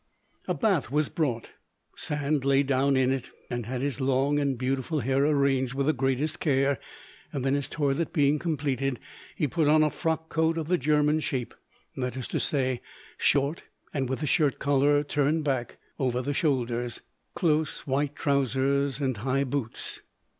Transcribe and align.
A 0.47 0.55
bath 0.55 0.89
was 0.89 1.09
brought. 1.09 1.51
Sand 1.95 2.43
lay 2.43 2.63
down 2.63 2.97
in 2.97 3.11
it, 3.11 3.29
and 3.51 3.67
had 3.67 3.81
his 3.81 4.01
long 4.01 4.39
and 4.39 4.57
beautiful 4.57 5.01
hair 5.01 5.23
arranged 5.23 5.75
with 5.75 5.85
the 5.85 5.93
greatest 5.93 6.39
care; 6.39 6.79
then 7.31 7.53
his 7.53 7.69
toilet 7.69 8.11
being 8.11 8.39
completed, 8.39 8.99
he 9.35 9.47
put 9.47 9.67
on 9.67 9.83
a 9.83 9.91
frock 9.91 10.27
coat 10.27 10.57
of 10.57 10.69
the 10.69 10.77
German 10.79 11.19
shape—that 11.19 12.17
is 12.17 12.27
to 12.29 12.39
say, 12.39 12.81
short 13.19 13.61
and 13.93 14.09
with 14.09 14.21
the 14.21 14.25
shirt 14.25 14.57
collar 14.57 15.03
turned 15.03 15.43
back 15.43 15.77
aver 15.99 16.23
the 16.23 16.33
shoulders, 16.33 17.01
close 17.35 17.81
white 17.81 18.15
trousers, 18.15 18.99
and 18.99 19.17
high 19.17 19.43
boots. 19.43 20.01